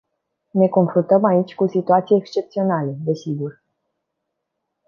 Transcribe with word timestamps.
Ne 0.55 0.67
confruntăm 0.67 1.23
aici 1.25 1.55
cu 1.55 1.67
situații 1.67 2.15
excepționale, 2.15 2.97
desigur. 3.03 3.63